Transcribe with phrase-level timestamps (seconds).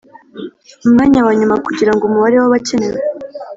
[0.85, 2.99] umwanya wa nyuma kugira ngo umubare wabakenewe